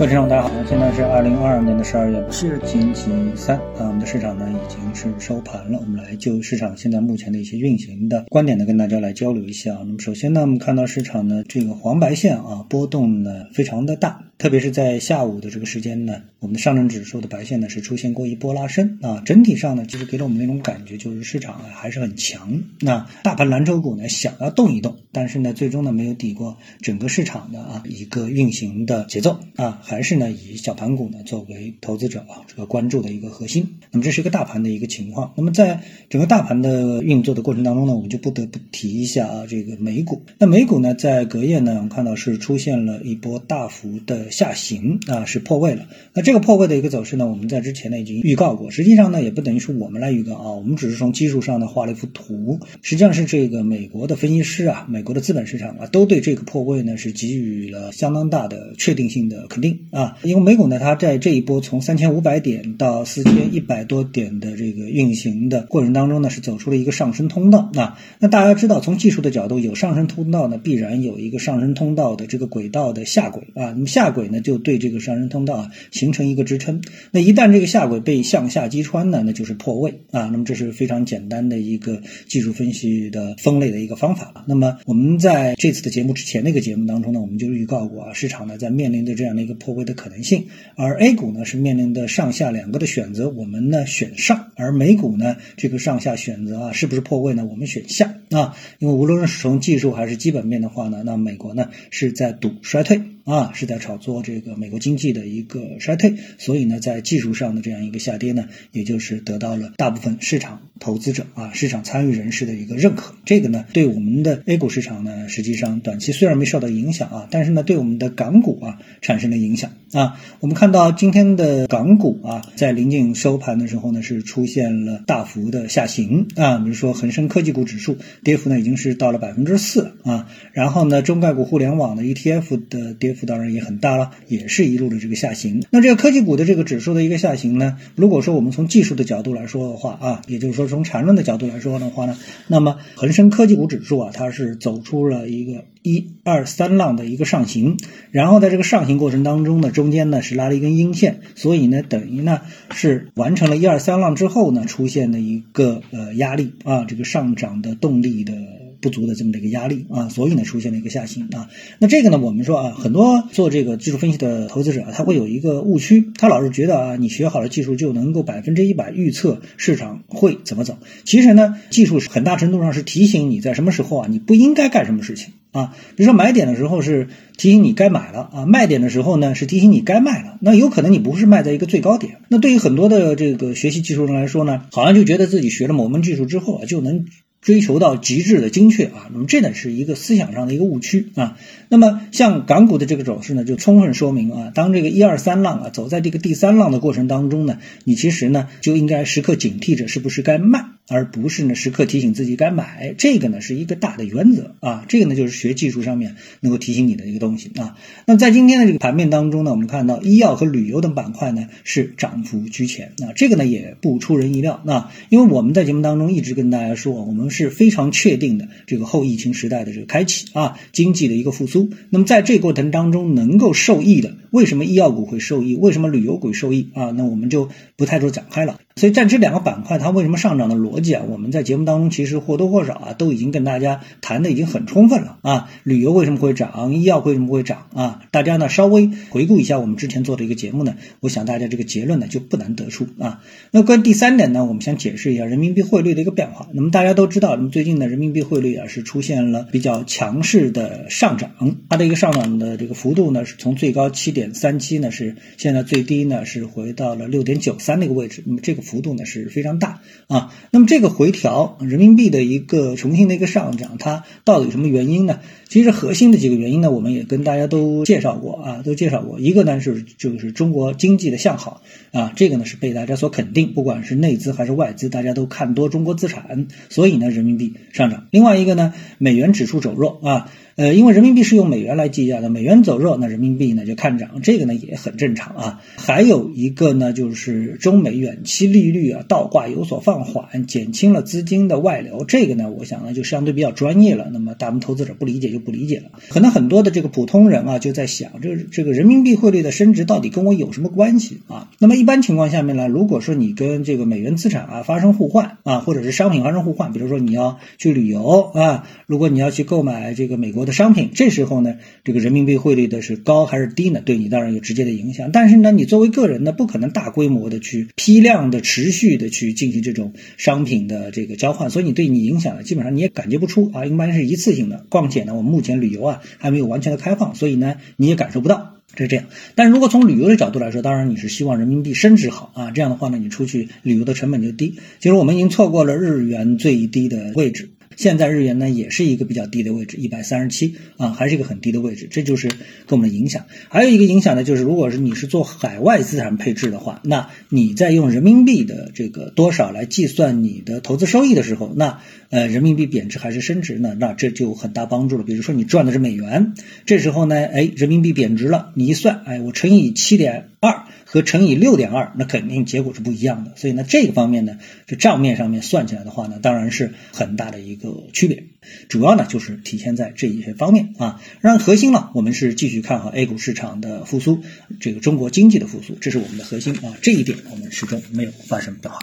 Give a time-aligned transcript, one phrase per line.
[0.00, 9.74] 各位听众，大家好，现在是二零二二年的十二月不是星期三啊，我们的市场呢已经是收盘了，我们来就市场现在目前的一些运行的观点呢，跟大家来交流一下。
[9.80, 14.24] 那么首先呢，我们看到市场呢这个黄白线啊波动呢非常的大。
[14.38, 22.62] 特别是在下午的这个时间呢，我们的上证指数的白线呢是出现过一波拉升啊，整体上呢其实给了我们那种感觉就是市场啊还是很强。
[22.80, 33.66] 那大盘蓝筹股呢想要动一动，但是呢最终呢没有抵过整个市场的啊一个运行的节奏啊，还是呢以小盘股呢作为投资者啊这个关注的一个核心。
[33.90, 35.32] 那么这是一个大盘的一个情况。
[35.36, 40.22] 那么在整个大盘的运作的过程当中呢，我们就不得不提一下啊这个美股。
[40.38, 44.30] 那美股呢在隔夜呢我们看到是出现了一波大幅的。
[44.30, 74.20] 下行啊是破位了，那这个破位的一个走势呢，我们在之前呢已经预告过，实际上呢也不等于是我们来预告啊，我们只是从技术上呢画了一幅图，实际上是这个美国的分析师啊，美国的资本市场啊，都对这个破位呢是给予了相当大的确定性的肯定啊，因为美股呢它在这一波从三千五百点到四千一百多点的这个运行的过程当中呢，是走出了一个上升通道啊，那大家知道从技术的角度，有上升通道呢，必然有一个上升通道的这个轨道的下轨啊，那么下轨。
[74.30, 80.26] 呢就对这个上升通道啊形成一个支撑，那一旦这个下轨被向下击穿呢，那就是破位啊。
[80.26, 84.44] 那么这是非常简单的一个技术分析的分类的一个方法。
[84.46, 97.44] 那么我们在这次的节目之前那个节目当中呢，我们就预告过啊，市场呢在面临的这样的一个破破位的可能性，而 A 股呢是面临的上下两个的选择，我们呢选上，而美股呢这个上下选择啊是不是破位呢？
[97.44, 103.00] 我们选下啊，因为无论是从技术还是基本面的话呢，那美国呢是在赌衰退。
[103.24, 113.14] 啊，是在炒作这个美国经济的一个衰退，所以呢，在技术上的这样一个下跌呢，也就是得到了大部分市场投资者啊、市场参与人士的一个认可。
[113.24, 120.20] 这个呢，对我们的 A 股市场呢，实际上短期虽然没受到影响啊，但是呢，对我们的港股啊产生了影响啊。
[120.40, 133.26] 我们看到今天的港股啊，在临近收盘的时候呢，是出现了大幅的下行啊，比如说恒生科技股指数跌幅呢已经是到了百分之四啊，然后呢，中概股互联网的 ETF 的跌跌幅。
[133.30, 135.62] 当然也很大了，也是一路的这个下行。
[135.70, 142.16] 那这个科技股的这个指数的一个下行呢，如果说我们从技术的角度来说的话啊，也就是说从缠论的角度来说的话呢，
[142.48, 147.76] 那么恒生科技股指数啊，它是走出了一个一二三浪的一个上行，
[148.10, 152.40] 然后在这个上行过程当中呢，中间呢是拉了一根阴线，所以呢等于呢
[152.72, 158.59] 是完成了一二三浪之后呢，出现的一个呃压力啊，这个上涨的动力的。
[158.80, 161.48] 不足的这么的一个压力啊，所以呢出现了一个下行啊。
[161.78, 170.78] 那这个呢，我们说啊，很多做这个技术分析的投资者啊，他会有一个误区，他老是觉得啊，你学好了技术就能够百分之一百预测市场会怎么走。
[171.04, 175.74] 其实呢，技术很大程度上是提醒你在什么时候啊，你不应该干什么事情啊。
[175.96, 180.38] 比如说买点的时候是提醒你该买了啊，卖点的时候呢是提醒你该卖了。
[180.40, 182.18] 那有可能你不是卖在一个最高点。
[182.28, 187.06] 那对于很多的这个学习技术人来说呢，好像就觉得自己学了某门技术之后啊，就能。
[187.40, 191.38] 追求到极致的精确啊，那么这呢是一个思想上的一个误区啊。
[191.68, 200.66] 那么像港股的这个走势呢，就充分说明啊，当这个一二三浪啊走在这个第三浪的过程当中呢，你其实呢就应该时刻警惕着是不是该卖。
[200.90, 207.76] 而不是呢，时刻提醒自己该买，这个呢是一个大的原则啊，这个呢就是学技术上面能够提醒你的一个东西啊。
[208.06, 221.70] 那在今天的这个盘面当中呢，我们看到医药和旅游等板块呢是涨幅居前啊，这个呢也不出人意料啊，因为我们在节目当中一直跟大家说，我们是非常确定的这个后疫情时代的这个开启啊，经济的一个复苏。
[221.88, 225.54] 那么在这过程当中能够受益的，为什么医药股会受益？
[225.54, 226.90] 为什么旅游股受益啊？
[226.90, 228.58] 那我们就不太多展开了。
[228.76, 231.10] 所以在这两个板块，它为什么上涨的逻讲？
[231.10, 235.50] 我们在节目当中其实或多或少啊，都已经跟大家谈的已经很充分了啊。
[235.64, 236.72] 旅游为什么会涨？
[236.72, 238.02] 医药为什么会涨啊？
[238.12, 243.20] 大家呢稍微回顾一下我们之前做的一个节目呢，我想大家这个结论呢就不难得出啊。
[243.50, 246.48] 那关于第三点呢，我们想解释一下人民币汇率的一个变化。
[246.54, 251.32] 那么大家都知道，那么最近呢人民币汇率啊是出现了比较强势的上涨，
[251.68, 258.22] 它的一个上涨的这个幅度呢是从最高七点三七呢是现在最低呢是回到了六点九三那个位置。
[258.24, 258.60] 那么这个。
[258.60, 265.18] 幅度呢是非常大啊，那么这个回调人民币的一个重新的一个上涨，它到底有什么原因呢？
[265.48, 269.18] 其实核心的几个原因呢，我们也跟大家都介绍过啊，都介绍过。
[269.18, 278.06] 一个呢是就是中国经济的向好啊，这个呢是被大家所肯定，不管是内资还是外资，大家都看多中国资产，所以呢人民币上涨。
[278.12, 280.30] 另外一个呢，美元指数走弱啊。
[280.60, 285.62] 呃，因为人民币是用美元来计价的，美元走弱，那人民币呢就看涨，这个呢也很正常啊。
[285.78, 294.10] 还有一个呢，就是中美远期利率啊倒挂有所放缓，减轻了资金的外流，这个呢，我想呢就相对比较专业了。
[294.12, 301.48] 那么大部分投资者不理解就不理解了，可能很多的这个普通人啊就在想，这这个人民币汇率的升值到底跟我有什么关系啊？
[301.58, 313.80] 那么一般情况下面呢，如果说你跟这个美元资产啊发生互换啊，或者是商品发生互换，比如说你要去旅游啊，如果你要去购买这个美国的商品，这时候呢，这个人民币汇率的是高还是低呢？
[313.84, 315.10] 对你当然有直接的影响。
[315.12, 324.66] 但是呢，你作为个人呢，不可能大规模的去批量的、持续的去进行这种商品的这个交换，所以你对你影响呢，基本上你也感觉不出啊，一般是一次性的。
[324.68, 328.56] 况且呢，我们目前旅游啊还没有完全的开放，所以呢你也感受不到。
[328.76, 334.60] 是这样，但是如果从旅游的角度来说，当然你是希望人民币升值好啊，这样的话呢，你出去旅游的成本就低。
[334.78, 337.50] 其实我们已经错过了日元最低的位置。
[337.80, 342.36] 现在日元呢也是一个比较低的位置，一百三十七啊，还是一个很低的位置，这就是给
[342.72, 343.24] 我们的影响。
[343.48, 351.80] 还有一个影响呢，就是如果是你是做海外资产配置的话，那你在用人民币的这个多少来计算你的投资收益的时候，那
[352.10, 353.74] 呃人民币贬值还是升值呢？
[353.80, 355.02] 那这就很大帮助了。
[355.02, 356.34] 比如说你赚的是美元，
[356.66, 360.64] 这时候呢，哎，人民币贬值了，你一算，哎，我乘以七点二。
[360.92, 363.30] 和乘以六点二，那肯定结果是不一样的。
[363.36, 368.24] 所以呢，这个方面呢，就账面上面算起来的话呢，当然是很大的一个区别。
[368.68, 371.00] 主要呢就是体现在这一些方面啊。
[371.20, 374.24] 然核心呢，我们是继续看好 A 股市场的复苏，
[374.58, 376.74] 这个中国经济的复苏，这是我们的核心啊。
[376.82, 378.80] 这一点我们始终没有发生变化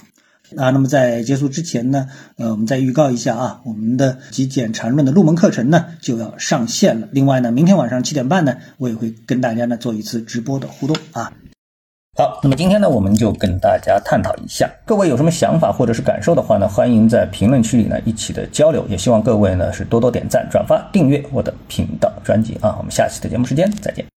[0.55, 0.69] 啊。
[0.69, 2.07] 那么在结束之前呢，
[2.37, 7.09] 呃，我们再预告一下啊，我们的极简缠论的入门课程呢就要上线了。
[7.11, 11.33] 另外呢，明天晚上七点半呢，我也会跟大家呢做一次直播的互动啊。
[12.17, 22.73] 好，那么今天呢，我们就跟大家探讨一下，各位有什么想法或者是感受的话呢，欢迎在评论区里呢一起的交流，也希望各位呢是多多点赞、转发、订阅我的频道专辑啊。
[22.79, 24.16] 我们下期的节目时间再见。